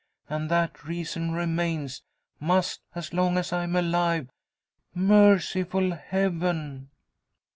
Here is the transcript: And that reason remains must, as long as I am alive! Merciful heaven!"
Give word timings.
And 0.27 0.49
that 0.49 0.83
reason 0.85 1.29
remains 1.31 2.01
must, 2.39 2.81
as 2.95 3.13
long 3.13 3.37
as 3.37 3.53
I 3.53 3.61
am 3.65 3.75
alive! 3.75 4.31
Merciful 4.95 5.91
heaven!" 5.93 6.89